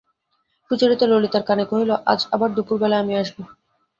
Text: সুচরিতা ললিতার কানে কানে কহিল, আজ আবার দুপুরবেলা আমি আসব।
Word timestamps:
সুচরিতা 0.71 1.05
ললিতার 1.07 1.43
কানে 1.43 1.49
কানে 1.49 1.63
কহিল, 1.65 1.91
আজ 2.05 2.19
আবার 2.31 2.49
দুপুরবেলা 2.55 2.95
আমি 2.99 3.13
আসব। 3.17 3.37